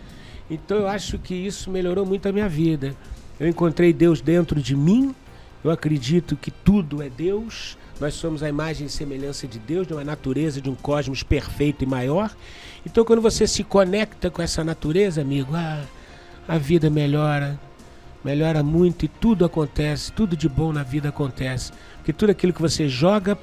Então 0.49 0.77
eu 0.77 0.87
acho 0.87 1.17
que 1.17 1.33
isso 1.33 1.69
melhorou 1.69 2.05
muito 2.05 2.27
a 2.27 2.31
minha 2.31 2.49
vida. 2.49 2.95
Eu 3.39 3.47
encontrei 3.47 3.93
Deus 3.93 4.19
dentro 4.19 4.61
de 4.61 4.75
mim. 4.75 5.15
Eu 5.67 5.71
acredito 5.71 6.37
que 6.37 6.49
tudo 6.49 7.03
é 7.03 7.09
Deus. 7.09 7.77
Nós 7.99 8.13
somos 8.13 8.41
a 8.41 8.47
imagem 8.47 8.87
e 8.87 8.89
semelhança 8.89 9.45
de 9.45 9.59
Deus, 9.59 9.85
de 9.85 9.91
uma 9.91 10.03
natureza, 10.03 10.61
de 10.61 10.69
um 10.69 10.75
cosmos 10.75 11.23
perfeito 11.23 11.83
e 11.83 11.85
maior. 11.85 12.33
Então, 12.85 13.03
quando 13.03 13.21
você 13.21 13.45
se 13.45 13.65
conecta 13.65 14.31
com 14.31 14.41
essa 14.41 14.63
natureza, 14.63 15.19
amigo, 15.19 15.53
ah, 15.53 15.83
a 16.47 16.57
vida 16.57 16.89
melhora, 16.89 17.59
melhora 18.23 18.63
muito 18.63 19.03
e 19.03 19.09
tudo 19.09 19.43
acontece, 19.43 20.09
tudo 20.13 20.37
de 20.37 20.47
bom 20.47 20.71
na 20.71 20.83
vida 20.83 21.09
acontece. 21.09 21.73
Porque 21.97 22.13
tudo 22.13 22.29
aquilo 22.29 22.53
que 22.53 22.61
você 22.61 22.87
joga, 22.87 23.37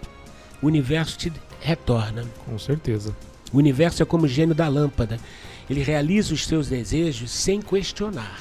o 0.62 0.66
universo 0.66 1.18
te 1.18 1.30
retorna. 1.60 2.24
Com 2.46 2.58
certeza. 2.58 3.14
O 3.52 3.58
universo 3.58 4.02
é 4.02 4.06
como 4.06 4.24
o 4.24 4.28
gênio 4.28 4.54
da 4.54 4.66
lâmpada. 4.66 5.20
Ele 5.68 5.82
realiza 5.82 6.32
os 6.32 6.46
seus 6.46 6.68
desejos 6.68 7.30
sem 7.30 7.60
questionar. 7.60 8.40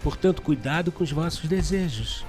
Portanto, 0.00 0.40
cuidado 0.40 0.90
com 0.90 1.04
os 1.04 1.12
vossos 1.12 1.46
desejos, 1.46 2.24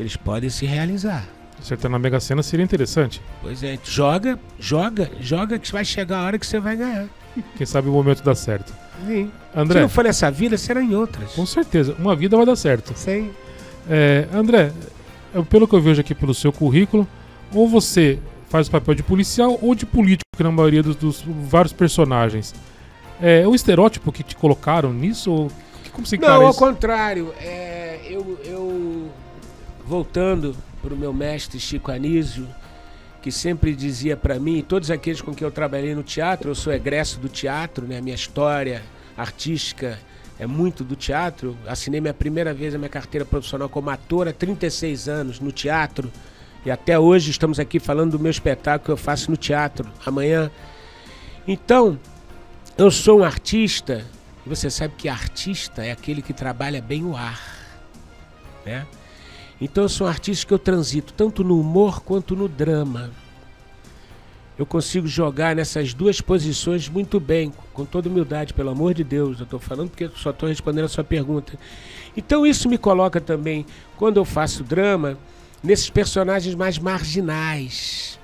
que 0.00 0.02
eles 0.02 0.16
podem 0.16 0.48
se 0.48 0.64
realizar. 0.64 1.24
Acertar 1.60 1.90
na 1.90 1.98
Mega 1.98 2.18
Sena 2.20 2.42
seria 2.42 2.64
interessante. 2.64 3.20
Pois 3.42 3.62
é, 3.62 3.78
joga, 3.84 4.40
joga, 4.58 5.10
joga 5.20 5.58
que 5.58 5.70
vai 5.70 5.84
chegar 5.84 6.20
a 6.20 6.24
hora 6.24 6.38
que 6.38 6.46
você 6.46 6.58
vai 6.58 6.74
ganhar. 6.74 7.06
Quem 7.54 7.66
sabe 7.66 7.88
o 7.90 7.92
momento 7.92 8.22
dá 8.22 8.34
certo. 8.34 8.72
Sim. 9.06 9.30
Se 9.52 9.58
André, 9.60 9.80
não 9.82 9.88
for 9.90 10.04
nessa 10.04 10.30
vida, 10.30 10.56
será 10.56 10.82
em 10.82 10.94
outras. 10.94 11.32
com 11.32 11.44
certeza, 11.44 11.94
uma 11.98 12.16
vida 12.16 12.34
vai 12.34 12.46
dar 12.46 12.56
certo. 12.56 12.94
Sim. 12.96 13.30
É, 13.90 14.26
André, 14.32 14.72
é, 15.34 15.42
pelo 15.42 15.68
que 15.68 15.74
eu 15.74 15.82
vejo 15.82 16.00
aqui 16.00 16.14
pelo 16.14 16.32
seu 16.34 16.50
currículo, 16.50 17.06
ou 17.52 17.68
você 17.68 18.18
faz 18.48 18.66
o 18.66 18.70
papel 18.70 18.94
de 18.94 19.02
policial 19.02 19.58
ou 19.60 19.74
de 19.74 19.84
político, 19.84 20.24
que 20.34 20.42
na 20.42 20.50
maioria 20.50 20.82
dos, 20.82 20.96
dos 20.96 21.22
vários 21.42 21.74
personagens. 21.74 22.54
É 23.20 23.46
o 23.46 23.54
estereótipo 23.54 24.10
que 24.10 24.22
te 24.22 24.34
colocaram 24.34 24.94
nisso? 24.94 25.30
Ou 25.30 25.50
que- 25.84 25.90
como 25.90 26.06
você 26.06 26.16
Não, 26.16 26.42
ao 26.46 26.50
isso? 26.50 26.58
contrário. 26.58 27.34
É, 27.38 28.00
eu, 28.08 28.40
eu, 28.46 29.10
voltando 29.90 30.56
para 30.80 30.94
o 30.94 30.96
meu 30.96 31.12
mestre 31.12 31.58
Chico 31.58 31.90
Anísio, 31.90 32.46
que 33.20 33.32
sempre 33.32 33.74
dizia 33.74 34.16
para 34.16 34.38
mim, 34.38 34.58
e 34.58 34.62
todos 34.62 34.88
aqueles 34.88 35.20
com 35.20 35.34
quem 35.34 35.44
eu 35.44 35.50
trabalhei 35.50 35.96
no 35.96 36.04
teatro, 36.04 36.48
eu 36.48 36.54
sou 36.54 36.72
egresso 36.72 37.18
do 37.18 37.28
teatro, 37.28 37.88
né? 37.88 38.00
Minha 38.00 38.14
história 38.14 38.84
artística 39.16 39.98
é 40.38 40.46
muito 40.46 40.84
do 40.84 40.94
teatro. 40.94 41.56
Assinei 41.66 42.00
minha 42.00 42.14
primeira 42.14 42.54
vez 42.54 42.72
a 42.72 42.78
minha 42.78 42.88
carteira 42.88 43.24
profissional 43.24 43.68
como 43.68 43.90
ator 43.90 44.28
há 44.28 44.32
36 44.32 45.08
anos 45.08 45.40
no 45.40 45.50
teatro. 45.50 46.08
E 46.64 46.70
até 46.70 46.96
hoje 46.96 47.32
estamos 47.32 47.58
aqui 47.58 47.80
falando 47.80 48.12
do 48.12 48.20
meu 48.20 48.30
espetáculo 48.30 48.84
que 48.84 48.92
eu 48.92 48.96
faço 48.96 49.28
no 49.28 49.36
teatro 49.36 49.90
amanhã. 50.06 50.52
Então, 51.48 51.98
eu 52.78 52.92
sou 52.92 53.20
um 53.20 53.24
artista, 53.24 54.06
e 54.46 54.48
você 54.48 54.70
sabe 54.70 54.94
que 54.96 55.08
artista 55.08 55.84
é 55.84 55.90
aquele 55.90 56.22
que 56.22 56.32
trabalha 56.32 56.80
bem 56.80 57.04
o 57.04 57.16
ar, 57.16 57.40
né? 58.64 58.86
Então 59.60 59.84
eu 59.84 59.88
sou 59.88 60.06
um 60.06 60.10
artista 60.10 60.46
que 60.46 60.54
eu 60.54 60.58
transito 60.58 61.12
tanto 61.12 61.44
no 61.44 61.60
humor 61.60 62.00
quanto 62.00 62.34
no 62.34 62.48
drama. 62.48 63.10
Eu 64.58 64.66
consigo 64.66 65.06
jogar 65.06 65.56
nessas 65.56 65.94
duas 65.94 66.20
posições 66.20 66.88
muito 66.88 67.18
bem, 67.18 67.52
com 67.72 67.84
toda 67.84 68.08
humildade, 68.08 68.52
pelo 68.52 68.70
amor 68.70 68.92
de 68.92 69.02
Deus. 69.02 69.38
Eu 69.38 69.44
estou 69.44 69.58
falando 69.58 69.88
porque 69.88 70.10
só 70.16 70.30
estou 70.30 70.48
respondendo 70.48 70.84
a 70.84 70.88
sua 70.88 71.04
pergunta. 71.04 71.58
Então 72.16 72.46
isso 72.46 72.68
me 72.68 72.76
coloca 72.76 73.20
também, 73.20 73.64
quando 73.96 74.18
eu 74.18 74.24
faço 74.24 74.62
drama, 74.62 75.16
nesses 75.62 75.88
personagens 75.88 76.54
mais 76.54 76.78
marginais. 76.78 78.18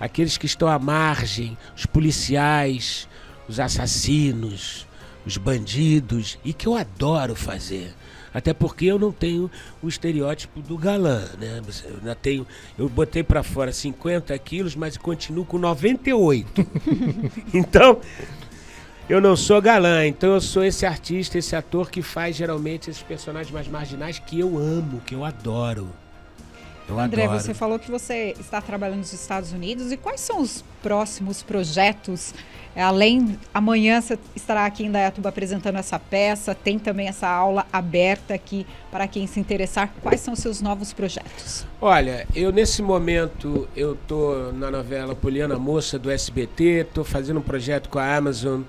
Aqueles 0.00 0.38
que 0.38 0.46
estão 0.46 0.68
à 0.68 0.78
margem, 0.78 1.56
os 1.76 1.86
policiais, 1.86 3.08
os 3.48 3.60
assassinos, 3.60 4.86
os 5.26 5.36
bandidos, 5.36 6.38
e 6.44 6.52
que 6.52 6.66
eu 6.66 6.74
adoro 6.76 7.34
fazer. 7.34 7.94
Até 8.34 8.52
porque 8.52 8.86
eu 8.86 8.98
não 8.98 9.12
tenho 9.12 9.48
o 9.80 9.88
estereótipo 9.88 10.60
do 10.60 10.76
galã, 10.76 11.24
né? 11.38 11.62
Eu 11.84 11.96
ainda 11.98 12.14
tenho, 12.16 12.44
eu 12.76 12.88
botei 12.88 13.22
pra 13.22 13.44
fora 13.44 13.72
50 13.72 14.36
quilos, 14.40 14.74
mas 14.74 14.96
continuo 14.96 15.44
com 15.44 15.56
98. 15.56 16.66
então, 17.54 18.00
eu 19.08 19.20
não 19.20 19.36
sou 19.36 19.62
galã, 19.62 20.04
então 20.04 20.34
eu 20.34 20.40
sou 20.40 20.64
esse 20.64 20.84
artista, 20.84 21.38
esse 21.38 21.54
ator 21.54 21.88
que 21.88 22.02
faz 22.02 22.34
geralmente 22.34 22.90
esses 22.90 23.02
personagens 23.02 23.52
mais 23.52 23.68
marginais 23.68 24.18
que 24.18 24.40
eu 24.40 24.58
amo, 24.58 25.00
que 25.06 25.14
eu 25.14 25.24
adoro. 25.24 25.88
Eu 26.88 26.98
André, 26.98 27.24
adoro. 27.24 27.40
você 27.40 27.54
falou 27.54 27.78
que 27.78 27.90
você 27.90 28.34
está 28.38 28.60
trabalhando 28.60 28.98
nos 28.98 29.12
Estados 29.12 29.52
Unidos 29.52 29.92
e 29.92 29.96
quais 29.96 30.20
são 30.20 30.40
os 30.40 30.64
próximos 30.82 31.42
projetos? 31.42 32.34
É, 32.76 32.82
Além, 32.82 33.38
amanhã 33.52 34.00
você 34.00 34.18
estará 34.34 34.66
aqui 34.66 34.84
em 34.84 34.90
Dayatuba 34.90 35.28
apresentando 35.28 35.76
essa 35.76 35.98
peça, 35.98 36.54
tem 36.54 36.78
também 36.78 37.06
essa 37.06 37.28
aula 37.28 37.66
aberta 37.72 38.34
aqui 38.34 38.66
para 38.90 39.06
quem 39.06 39.26
se 39.26 39.38
interessar. 39.38 39.92
Quais 40.02 40.20
são 40.20 40.34
os 40.34 40.40
seus 40.40 40.60
novos 40.60 40.92
projetos? 40.92 41.64
Olha, 41.80 42.26
eu 42.34 42.50
nesse 42.50 42.82
momento 42.82 43.68
eu 43.76 43.96
tô 44.08 44.50
na 44.52 44.70
novela 44.70 45.14
Poliana 45.14 45.58
Moça 45.58 45.98
do 45.98 46.10
SBT, 46.10 46.88
tô 46.92 47.04
fazendo 47.04 47.38
um 47.38 47.42
projeto 47.42 47.88
com 47.88 47.98
a 47.98 48.16
Amazon 48.16 48.62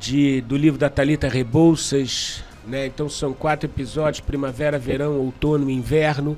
de 0.00 0.40
do 0.40 0.56
livro 0.56 0.78
da 0.78 0.88
Talita 0.88 1.28
Rebouças, 1.28 2.42
né? 2.66 2.86
Então 2.86 3.08
são 3.08 3.32
quatro 3.32 3.68
episódios: 3.68 4.20
primavera, 4.20 4.78
verão, 4.78 5.18
outono, 5.18 5.70
e 5.70 5.74
inverno. 5.74 6.36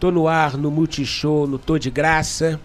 Tô 0.00 0.10
no 0.10 0.26
ar 0.26 0.56
no 0.56 0.70
Multishow, 0.70 1.46
no 1.46 1.58
Tô 1.58 1.78
de 1.78 1.90
Graça. 1.90 2.58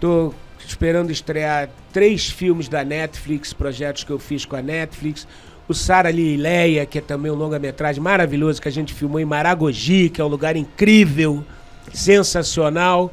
Tô 0.00 0.34
esperando 0.58 1.10
estrear 1.10 1.68
três 1.98 2.30
filmes 2.30 2.68
da 2.68 2.84
Netflix, 2.84 3.52
projetos 3.52 4.04
que 4.04 4.10
eu 4.12 4.20
fiz 4.20 4.44
com 4.44 4.54
a 4.54 4.62
Netflix. 4.62 5.26
O 5.66 5.74
Sara 5.74 6.12
Lileia, 6.12 6.86
que 6.86 6.98
é 6.98 7.00
também 7.00 7.28
um 7.28 7.34
longa-metragem 7.34 8.00
maravilhoso 8.00 8.62
que 8.62 8.68
a 8.68 8.70
gente 8.70 8.94
filmou 8.94 9.18
em 9.18 9.24
Maragogi, 9.24 10.08
que 10.08 10.20
é 10.20 10.24
um 10.24 10.28
lugar 10.28 10.54
incrível, 10.54 11.44
sensacional. 11.92 13.12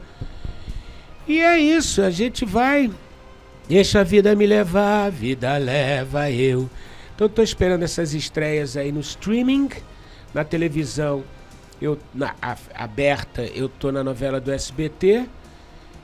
E 1.28 1.40
é 1.40 1.58
isso, 1.58 2.04
a 2.04 2.12
gente 2.12 2.46
vai. 2.46 2.92
Deixa 3.68 4.02
a 4.02 4.04
vida 4.04 4.36
me 4.36 4.46
levar, 4.46 5.08
a 5.08 5.10
vida 5.10 5.58
leva 5.58 6.30
eu. 6.30 6.70
Então 7.16 7.28
tô 7.28 7.42
esperando 7.42 7.82
essas 7.82 8.14
estreias 8.14 8.78
aí 8.78 8.92
no 8.92 9.00
streaming, 9.00 9.70
na 10.32 10.44
televisão, 10.44 11.24
eu 11.82 11.98
na 12.14 12.36
a- 12.40 12.56
aberta, 12.76 13.42
eu 13.56 13.68
tô 13.68 13.92
na 13.92 14.04
novela 14.04 14.40
do 14.40 14.52
SBT 14.52 15.26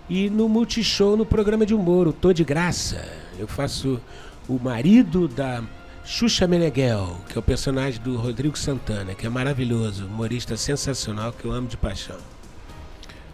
e 0.10 0.30
no 0.30 0.50
Multishow 0.50 1.16
no 1.16 1.26
programa 1.26 1.66
de 1.66 1.74
humor, 1.74 2.08
o 2.08 2.14
Tô 2.14 2.34
de 2.34 2.44
Graça. 2.44 3.04
Eu 3.40 3.48
faço 3.48 4.00
o 4.48 4.60
marido 4.60 5.28
da 5.28 5.64
Xuxa 6.04 6.48
Meneghel, 6.48 7.18
que 7.30 7.38
é 7.38 7.40
o 7.40 7.44
personagem 7.44 8.02
do 8.02 8.18
Rodrigo 8.18 8.58
Santana, 8.58 9.14
que 9.14 9.26
é 9.26 9.30
maravilhoso, 9.30 10.06
humorista 10.06 10.58
sensacional 10.58 11.32
que 11.32 11.46
eu 11.46 11.52
amo 11.52 11.68
de 11.68 11.78
paixão. 11.78 12.18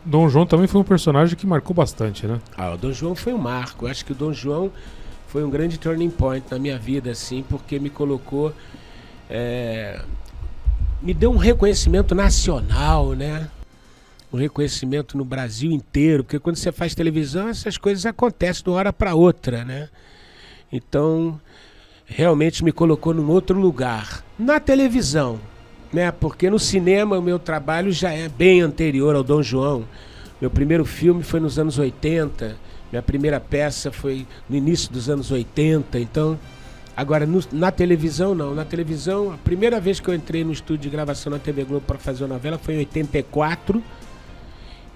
Dom 0.05 0.29
João 0.29 0.45
também 0.45 0.67
foi 0.67 0.79
um 0.79 0.85
personagem 0.85 1.35
que 1.35 1.45
marcou 1.45 1.73
bastante, 1.73 2.25
né? 2.27 2.39
Ah, 2.55 2.71
o 2.71 2.77
Dom 2.77 2.93
João 2.93 3.15
foi 3.15 3.33
um 3.33 3.37
marco. 3.37 3.85
Eu 3.85 3.91
acho 3.91 4.05
que 4.05 4.11
o 4.11 4.15
Dom 4.15 4.31
João 4.31 4.71
foi 5.27 5.43
um 5.43 5.49
grande 5.49 5.77
turning 5.77 6.09
point 6.09 6.45
na 6.49 6.57
minha 6.57 6.77
vida, 6.77 7.11
assim, 7.11 7.43
porque 7.47 7.79
me 7.79 7.89
colocou. 7.89 8.53
é, 9.29 10.01
me 11.01 11.13
deu 11.13 11.31
um 11.31 11.37
reconhecimento 11.37 12.15
nacional, 12.15 13.13
né? 13.13 13.49
Um 14.31 14.37
reconhecimento 14.37 15.17
no 15.17 15.23
Brasil 15.23 15.71
inteiro, 15.71 16.23
porque 16.23 16.39
quando 16.39 16.57
você 16.57 16.71
faz 16.71 16.93
televisão, 16.93 17.47
essas 17.47 17.77
coisas 17.77 18.05
acontecem 18.05 18.63
de 18.63 18.69
uma 18.69 18.77
hora 18.77 18.91
para 18.91 19.15
outra, 19.15 19.63
né? 19.63 19.87
Então, 20.71 21.39
realmente 22.05 22.63
me 22.63 22.71
colocou 22.71 23.13
num 23.13 23.29
outro 23.29 23.57
lugar. 23.59 24.23
Na 24.37 24.59
televisão, 24.59 25.39
né? 25.93 26.11
Porque 26.11 26.49
no 26.49 26.59
cinema 26.59 27.17
o 27.17 27.21
meu 27.21 27.39
trabalho 27.39 27.91
já 27.91 28.11
é 28.11 28.27
bem 28.27 28.61
anterior 28.61 29.15
ao 29.15 29.23
Dom 29.23 29.41
João. 29.41 29.85
Meu 30.41 30.49
primeiro 30.51 30.83
filme 30.85 31.23
foi 31.23 31.39
nos 31.39 31.57
anos 31.57 31.79
80, 31.79 32.57
minha 32.91 33.01
primeira 33.01 33.39
peça 33.39 33.91
foi 33.91 34.27
no 34.49 34.55
início 34.55 34.91
dos 34.91 35.09
anos 35.09 35.31
80, 35.31 35.99
então 35.99 36.37
agora 36.95 37.25
no- 37.25 37.43
na 37.51 37.71
televisão 37.71 38.35
não, 38.35 38.53
na 38.53 38.63
televisão 38.63 39.31
a 39.33 39.37
primeira 39.37 39.79
vez 39.79 39.99
que 39.99 40.07
eu 40.09 40.13
entrei 40.13 40.43
no 40.43 40.51
estúdio 40.51 40.83
de 40.83 40.89
gravação 40.89 41.31
na 41.31 41.39
TV 41.39 41.63
Globo 41.63 41.85
para 41.87 41.97
fazer 41.97 42.23
uma 42.23 42.35
novela 42.35 42.57
foi 42.57 42.75
em 42.75 42.79
84 42.79 43.81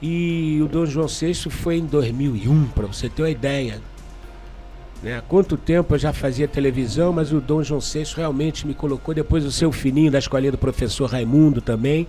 e 0.01 0.59
o 0.63 0.67
Dom 0.67 0.85
João 0.85 1.07
VI 1.07 1.33
foi 1.33 1.77
em 1.77 1.85
2001, 1.85 2.67
para 2.69 2.87
você 2.87 3.07
ter 3.07 3.21
uma 3.21 3.29
ideia. 3.29 3.79
Né? 5.03 5.17
Há 5.17 5.21
quanto 5.21 5.57
tempo 5.57 5.93
eu 5.93 5.99
já 5.99 6.11
fazia 6.11 6.47
televisão, 6.47 7.13
mas 7.13 7.31
o 7.31 7.39
Dom 7.39 7.61
João 7.63 7.79
VI 7.79 8.03
realmente 8.15 8.65
me 8.65 8.73
colocou. 8.73 9.13
Depois 9.13 9.45
o 9.45 9.51
seu 9.51 9.71
fininho 9.71 10.11
da 10.11 10.19
escolinha 10.19 10.51
do 10.51 10.57
professor 10.57 11.09
Raimundo 11.09 11.61
também. 11.61 12.07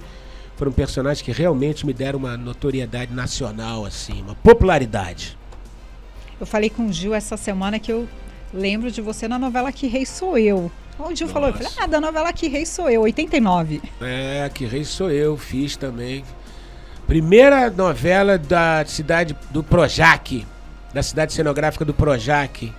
Foram 0.57 0.73
personagens 0.73 1.23
que 1.23 1.33
realmente 1.33 1.85
me 1.85 1.93
deram 1.93 2.19
uma 2.19 2.37
notoriedade 2.37 3.13
nacional, 3.13 3.85
assim, 3.85 4.23
uma 4.23 4.35
popularidade. 4.35 5.37
Eu 6.39 6.47
falei 6.47 6.71
com 6.71 6.87
o 6.87 6.93
Gil 6.93 7.15
essa 7.15 7.37
semana 7.37 7.79
que 7.79 7.91
eu 7.91 8.09
lembro 8.53 8.91
de 8.91 9.01
você 9.01 9.27
na 9.27 9.39
novela 9.39 9.73
Que 9.73 9.87
Rei 9.87 10.05
Sou 10.05 10.37
Eu. 10.37 10.71
O 10.99 11.15
Gil 11.15 11.27
falou, 11.29 11.49
eu 11.49 11.55
falei, 11.55 11.69
Nossa. 11.69 11.85
ah, 11.85 11.87
da 11.87 12.01
novela 12.01 12.33
Que 12.33 12.49
Rei 12.49 12.67
Sou 12.67 12.89
Eu, 12.89 13.03
89. 13.03 13.81
É, 14.01 14.51
que 14.53 14.67
rei 14.67 14.85
sou 14.85 15.11
eu, 15.11 15.37
fiz 15.37 15.75
também. 15.75 16.23
Primeira 17.07 17.71
novela 17.71 18.39
da 18.39 18.85
cidade 18.87 19.37
do 19.51 19.63
Projac, 19.63 20.47
da 20.95 21.03
cidade 21.03 21.33
cenográfica 21.33 21.85
do 21.85 21.93
Projac. 21.93 22.73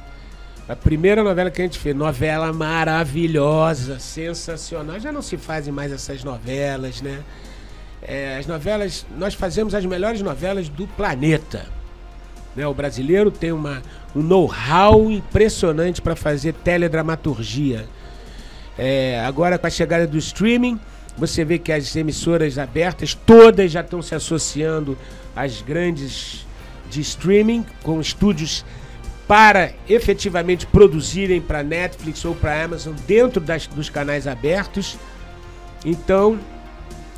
A 0.68 0.75
primeira 0.75 1.24
novela 1.24 1.51
que 1.51 1.62
a 1.62 1.65
gente 1.65 1.77
fez, 1.77 1.96
novela 1.96 2.53
maravilhosa, 2.53 4.00
sensacional. 4.00 5.00
Já 5.00 5.12
não 5.12 5.22
se 5.22 5.38
fazem 5.38 5.74
mais 5.74 5.92
essas 5.92 6.24
novelas, 6.24 7.01
né? 7.01 7.22
É, 8.01 8.38
as 8.38 8.48
novelas, 8.48 9.06
nós 9.18 9.34
fazemos 9.34 9.75
as 9.75 9.86
melhores 9.86 10.22
novelas 10.22 10.70
do 10.70 10.88
planeta. 10.88 11.65
Né? 12.56 12.65
O 12.65 12.74
brasileiro 12.74 13.30
tem 13.30 13.51
uma, 13.51 13.82
um 14.15 14.22
know-how 14.22 15.12
impressionante 15.12 16.01
para 16.01 16.15
fazer 16.15 16.53
teledramaturgia. 16.53 17.88
É, 18.77 19.24
agora 19.25 19.58
com 19.58 19.68
a 19.68 19.70
chegada 19.70 20.08
do 20.08 20.18
streaming, 20.18 20.80
você 21.17 21.43
vê 21.46 21.58
que 21.60 21.72
as 21.72 21.96
emissoras 21.96 22.58
abertas 22.58 23.13
todas 23.13 23.72
já 23.72 23.82
estão 23.82 24.01
se 24.01 24.15
associando 24.15 24.98
às 25.36 25.62
grandes 25.62 26.46
de 26.89 27.01
streaming 27.01 27.65
com 27.84 28.00
estúdios 28.01 28.65
para 29.27 29.72
efetivamente 29.88 30.65
produzirem 30.67 31.39
para 31.41 31.63
Netflix 31.63 32.24
ou 32.25 32.36
para 32.36 32.63
Amazon 32.63 32.93
dentro 33.08 33.39
das- 33.39 33.67
dos 33.67 33.89
canais 33.89 34.27
abertos. 34.27 34.98
Então, 35.86 36.39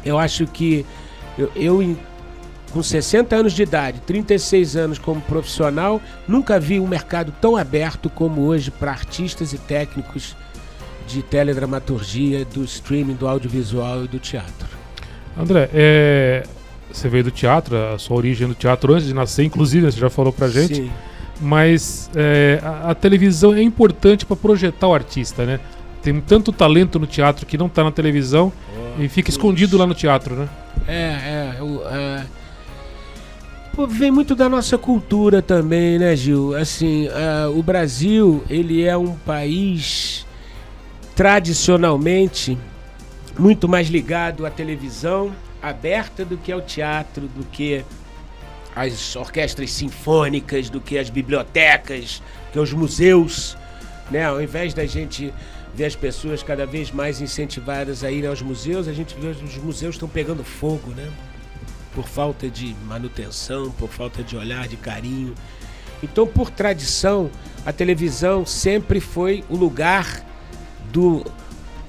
eu 0.04 0.18
acho 0.20 0.46
que 0.48 0.86
eu, 1.38 1.52
eu, 1.56 1.98
com 2.72 2.84
60 2.84 3.36
anos 3.36 3.54
de 3.54 3.64
idade, 3.64 4.02
36 4.06 4.76
anos 4.76 5.00
como 5.00 5.20
profissional, 5.22 6.02
nunca 6.28 6.60
vi 6.60 6.80
um 6.80 6.88
mercado 6.88 7.34
tão 7.42 7.56
aberto 7.58 8.10
como 8.10 8.42
hoje 8.42 8.70
para 8.72 8.92
artistas 8.92 9.52
e 9.54 9.58
técnicos 9.58 10.36
de 11.08 11.22
teledramaturgia, 11.22 12.46
do 12.46 12.64
streaming, 12.64 13.14
do 13.16 13.28
audiovisual 13.28 14.06
e 14.06 14.08
do 14.08 14.20
teatro. 14.20 14.68
André, 15.38 15.70
é, 15.74 16.44
você 16.92 17.08
veio 17.10 17.24
do 17.26 17.32
teatro, 17.32 17.76
a 17.78 17.98
sua 18.00 18.18
origem 18.18 18.48
do 18.48 18.56
teatro 18.56 18.94
antes 18.94 19.08
de 19.08 19.14
nascer, 19.14 19.44
inclusive, 19.44 19.92
você 19.92 20.00
já 20.00 20.10
falou 20.10 20.32
pra 20.34 20.48
gente. 20.48 20.76
Sim. 20.76 20.92
Mas 21.42 22.10
é, 22.16 22.60
a, 22.64 22.92
a 22.92 22.96
televisão 22.96 23.54
é 23.54 23.62
importante 23.62 24.26
para 24.26 24.36
projetar 24.38 24.88
o 24.88 24.94
artista, 24.94 25.46
né? 25.46 25.60
Tem 26.02 26.20
tanto 26.22 26.52
talento 26.52 26.98
no 27.00 27.06
teatro 27.08 27.46
que 27.46 27.58
não 27.58 27.68
tá 27.68 27.84
na 27.84 27.92
televisão 27.92 28.54
e 29.00 29.10
fica 29.10 29.30
escondido 29.30 29.78
lá 29.78 29.86
no 29.86 29.94
teatro, 29.94 30.36
né? 30.36 30.48
É, 30.88 31.56
é. 31.58 31.62
o- 31.62 31.82
é. 31.90 32.26
Pô, 33.76 33.86
vem 33.86 34.10
muito 34.12 34.36
da 34.36 34.48
nossa 34.48 34.78
cultura 34.78 35.42
também, 35.42 36.00
né, 36.00 36.16
Gil? 36.16 36.56
Assim, 36.56 37.10
ah, 37.10 37.50
o 37.50 37.62
Brasil, 37.62 38.42
ele 38.50 38.84
é 38.86 38.96
um 38.96 39.12
país 39.16 40.25
tradicionalmente 41.16 42.58
muito 43.40 43.68
mais 43.68 43.88
ligado 43.88 44.46
à 44.46 44.52
televisão 44.52 45.34
aberta 45.62 46.24
do 46.24 46.38
que 46.38 46.52
ao 46.52 46.62
teatro, 46.62 47.28
do 47.28 47.44
que 47.46 47.84
às 48.76 49.16
orquestras 49.16 49.72
sinfônicas, 49.72 50.70
do 50.70 50.82
que 50.82 50.98
às 50.98 51.10
bibliotecas, 51.10 52.22
que 52.52 52.60
aos 52.60 52.74
museus, 52.74 53.58
né? 54.12 54.26
Ao 54.26 54.42
invés 54.42 54.74
da 54.74 54.86
gente 54.86 55.34
ver 55.74 55.86
as 55.86 55.96
pessoas 55.96 56.44
cada 56.44 56.66
vez 56.66 56.92
mais 56.92 57.22
incentivadas 57.22 58.04
a 58.04 58.12
irem 58.12 58.30
aos 58.30 58.42
museus, 58.42 58.88
a 58.88 58.94
gente 58.94 59.16
vê 59.20 59.28
os 59.28 59.58
museus 59.58 59.96
estão 59.96 60.10
pegando 60.10 60.44
fogo, 60.44 60.92
né? 60.92 61.10
Por 61.94 62.08
falta 62.08 62.50
de 62.50 62.76
manutenção, 62.86 63.72
por 63.72 63.90
falta 63.90 64.22
de 64.22 64.36
olhar, 64.36 64.68
de 64.68 64.76
carinho. 64.76 65.34
Então, 66.04 66.28
por 66.28 66.52
tradição, 66.52 67.32
a 67.66 67.72
televisão 67.72 68.46
sempre 68.46 69.00
foi 69.00 69.44
o 69.50 69.56
lugar 69.56 70.24
do, 70.96 71.26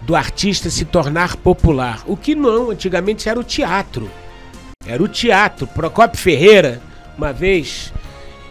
do 0.03 0.17
artista 0.17 0.69
se 0.69 0.85
tornar 0.85 1.37
popular. 1.37 2.03
O 2.07 2.17
que 2.17 2.35
não, 2.35 2.71
antigamente 2.71 3.29
era 3.29 3.39
o 3.39 3.45
teatro. 3.45 4.11
Era 4.85 5.01
o 5.01 5.07
teatro. 5.07 5.65
Procopio 5.69 6.19
Ferreira, 6.19 6.83
uma 7.17 7.33
vez, 7.33 7.93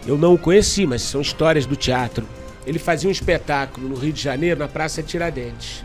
eu 0.06 0.16
não 0.16 0.32
o 0.32 0.38
conheci, 0.38 0.86
mas 0.86 1.02
são 1.02 1.20
histórias 1.20 1.66
do 1.66 1.76
teatro. 1.76 2.26
Ele 2.66 2.78
fazia 2.78 3.06
um 3.06 3.12
espetáculo 3.12 3.86
no 3.86 3.96
Rio 3.96 4.14
de 4.14 4.22
Janeiro, 4.22 4.58
na 4.58 4.66
Praça 4.66 5.02
Tiradentes. 5.02 5.84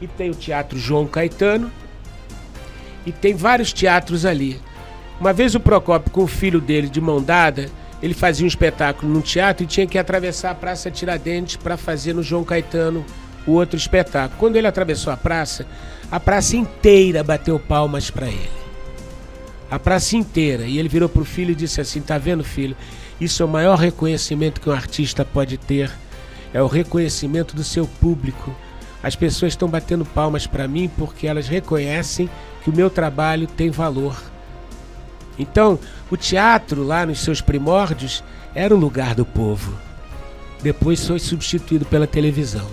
E 0.00 0.06
tem 0.06 0.30
o 0.30 0.34
Teatro 0.34 0.78
João 0.78 1.08
Caetano, 1.08 1.72
e 3.04 3.10
tem 3.10 3.34
vários 3.34 3.72
teatros 3.72 4.24
ali. 4.24 4.60
Uma 5.20 5.32
vez 5.32 5.56
o 5.56 5.60
Procopio, 5.60 6.12
com 6.12 6.22
o 6.22 6.28
filho 6.28 6.60
dele 6.60 6.88
de 6.88 7.00
mão 7.00 7.20
dada, 7.20 7.68
ele 8.00 8.14
fazia 8.14 8.44
um 8.44 8.48
espetáculo 8.48 9.12
num 9.12 9.20
teatro 9.20 9.64
e 9.64 9.66
tinha 9.66 9.88
que 9.88 9.98
atravessar 9.98 10.52
a 10.52 10.54
Praça 10.54 10.88
Tiradentes 10.88 11.56
para 11.56 11.76
fazer 11.76 12.12
no 12.12 12.22
João 12.22 12.44
Caetano 12.44 13.04
o 13.48 13.54
outro 13.54 13.76
espetáculo. 13.76 14.38
Quando 14.38 14.56
ele 14.56 14.66
atravessou 14.66 15.12
a 15.12 15.16
praça, 15.16 15.66
a 16.10 16.20
praça 16.20 16.56
inteira 16.56 17.24
bateu 17.24 17.58
palmas 17.58 18.10
para 18.10 18.26
ele. 18.26 18.50
A 19.70 19.78
praça 19.78 20.16
inteira. 20.16 20.64
E 20.64 20.78
ele 20.78 20.88
virou 20.88 21.08
pro 21.08 21.24
filho 21.24 21.52
e 21.52 21.54
disse 21.54 21.80
assim: 21.80 22.00
Tá 22.00 22.18
vendo, 22.18 22.44
filho? 22.44 22.76
Isso 23.20 23.42
é 23.42 23.46
o 23.46 23.48
maior 23.48 23.78
reconhecimento 23.78 24.60
que 24.60 24.68
um 24.68 24.72
artista 24.72 25.24
pode 25.24 25.56
ter. 25.56 25.90
É 26.52 26.62
o 26.62 26.66
reconhecimento 26.66 27.56
do 27.56 27.64
seu 27.64 27.86
público. 27.86 28.54
As 29.02 29.14
pessoas 29.16 29.52
estão 29.52 29.68
batendo 29.68 30.04
palmas 30.04 30.46
para 30.46 30.68
mim 30.68 30.90
porque 30.96 31.26
elas 31.26 31.48
reconhecem 31.48 32.28
que 32.62 32.70
o 32.70 32.74
meu 32.74 32.90
trabalho 32.90 33.46
tem 33.46 33.70
valor. 33.70 34.16
Então, 35.38 35.78
o 36.10 36.16
teatro, 36.16 36.82
lá 36.82 37.06
nos 37.06 37.20
seus 37.20 37.40
primórdios, 37.40 38.24
era 38.54 38.74
o 38.74 38.78
lugar 38.78 39.14
do 39.14 39.24
povo. 39.24 39.72
Depois 40.62 41.06
foi 41.06 41.20
substituído 41.20 41.84
pela 41.84 42.06
televisão. 42.06 42.68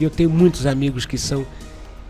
E 0.00 0.04
eu 0.04 0.10
tenho 0.10 0.30
muitos 0.30 0.66
amigos 0.66 1.06
que 1.06 1.18
são 1.18 1.46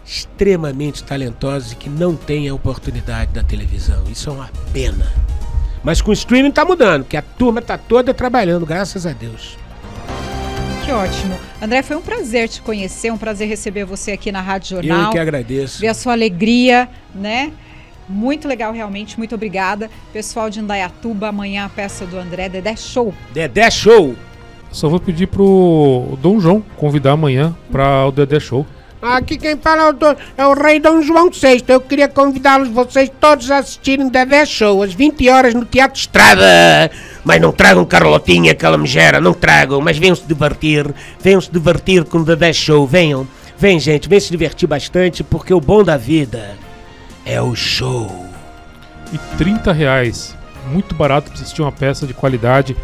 extremamente 0.04 1.02
talentosos 1.04 1.72
e 1.72 1.76
que 1.76 1.88
não 1.88 2.16
têm 2.16 2.48
a 2.48 2.54
oportunidade 2.54 3.32
da 3.32 3.42
televisão. 3.42 4.04
Isso 4.10 4.30
é 4.30 4.32
uma 4.32 4.50
pena. 4.72 5.06
Mas 5.84 6.00
com 6.00 6.10
o 6.10 6.14
streaming 6.14 6.50
tá 6.52 6.64
mudando, 6.64 7.04
que 7.04 7.16
a 7.16 7.22
turma 7.22 7.60
tá 7.60 7.76
toda 7.76 8.14
trabalhando, 8.14 8.64
graças 8.64 9.06
a 9.06 9.12
Deus. 9.12 9.56
Que 10.84 10.92
ótimo. 10.92 11.38
André, 11.60 11.82
foi 11.82 11.96
um 11.96 12.02
prazer 12.02 12.48
te 12.48 12.60
conhecer, 12.60 13.12
um 13.12 13.18
prazer 13.18 13.48
receber 13.48 13.84
você 13.84 14.12
aqui 14.12 14.32
na 14.32 14.40
Rádio 14.40 14.78
Eu 14.78 14.82
Jornal. 14.82 15.12
que 15.12 15.18
agradeço. 15.18 15.80
ver 15.80 15.88
a 15.88 15.94
sua 15.94 16.12
alegria, 16.12 16.88
né? 17.14 17.52
Muito 18.08 18.48
legal, 18.48 18.72
realmente. 18.72 19.16
Muito 19.16 19.34
obrigada. 19.34 19.88
Pessoal 20.12 20.50
de 20.50 20.58
Indaiatuba, 20.60 21.28
amanhã 21.28 21.64
a 21.64 21.68
peça 21.68 22.04
do 22.04 22.18
André 22.18 22.48
Dedé 22.48 22.74
Show. 22.76 23.14
Dedé 23.32 23.70
Show! 23.70 24.16
Só 24.72 24.88
vou 24.88 24.98
pedir 24.98 25.26
pro 25.28 26.16
Dom 26.20 26.40
João 26.40 26.62
convidar 26.76 27.12
amanhã 27.12 27.54
para 27.70 28.06
o 28.06 28.10
Dedé 28.12 28.40
Show. 28.40 28.66
Aqui 29.02 29.36
quem 29.36 29.56
fala 29.56 29.82
é 29.82 29.88
o, 29.88 29.92
do- 29.92 30.16
é 30.38 30.46
o 30.46 30.54
rei 30.54 30.78
Dom 30.80 31.02
João 31.02 31.28
VI. 31.28 31.62
Eu 31.68 31.80
queria 31.80 32.08
convidá-los, 32.08 32.68
vocês 32.68 33.10
todos, 33.20 33.50
a 33.50 33.58
assistirem 33.58 34.08
Dedé 34.08 34.46
Show, 34.46 34.82
às 34.82 34.94
20 34.94 35.28
horas 35.28 35.54
no 35.54 35.64
Teatro 35.64 35.98
Estrada. 35.98 36.44
Mas 37.24 37.40
não 37.40 37.52
tragam 37.52 37.84
Carlotinha, 37.84 38.52
aquela 38.52 38.78
megera, 38.78 39.20
não 39.20 39.34
tragam, 39.34 39.80
mas 39.80 39.98
venham 39.98 40.14
se 40.14 40.22
divertir. 40.26 40.92
Venham 41.20 41.40
se 41.40 41.50
divertir 41.50 42.04
com 42.04 42.18
o 42.18 42.24
Dedé 42.24 42.52
Show, 42.52 42.86
venham. 42.86 43.26
Vem, 43.58 43.78
gente, 43.78 44.08
vem 44.08 44.18
se 44.20 44.30
divertir 44.30 44.68
bastante, 44.68 45.22
porque 45.22 45.52
o 45.52 45.60
bom 45.60 45.82
da 45.84 45.96
vida 45.96 46.56
é 47.26 47.42
o 47.42 47.54
show. 47.54 48.08
E 49.12 49.18
30 49.36 49.72
reais. 49.72 50.36
Muito 50.72 50.94
barato 50.94 51.30
para 51.30 51.40
assistir 51.40 51.60
uma 51.60 51.72
peça 51.72 52.06
de 52.06 52.14
qualidade, 52.14 52.76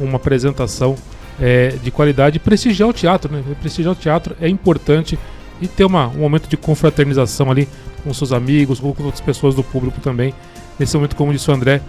uma 0.00 0.16
apresentação 0.16 0.96
é, 1.40 1.68
de 1.82 1.90
qualidade 1.90 2.36
e 2.36 2.40
prestigiar 2.40 2.88
o 2.88 2.92
teatro, 2.92 3.32
né? 3.32 3.42
Prestigiar 3.60 3.92
o 3.92 3.96
teatro 3.96 4.36
é 4.40 4.48
importante 4.48 5.18
e 5.60 5.68
ter 5.68 5.84
uma, 5.84 6.08
um 6.08 6.20
momento 6.20 6.48
de 6.48 6.56
confraternização 6.56 7.50
ali 7.50 7.68
com 8.02 8.12
seus 8.14 8.32
amigos, 8.32 8.80
com 8.80 8.88
outras 8.88 9.20
pessoas 9.20 9.54
do 9.54 9.62
público 9.62 10.00
também. 10.00 10.32
Nesse 10.78 10.96
momento, 10.96 11.16
como 11.16 11.32
disse 11.32 11.50
o 11.50 11.54
André, 11.54 11.80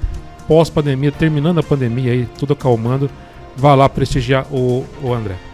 pós-pandemia, 0.48 1.12
terminando 1.12 1.60
a 1.60 1.64
pandemia 1.64 2.12
aí, 2.12 2.28
tudo 2.38 2.54
acalmando, 2.54 3.10
vá 3.56 3.76
lá 3.76 3.88
prestigiar 3.88 4.46
o, 4.52 4.86
o 5.02 5.14
André. 5.14 5.38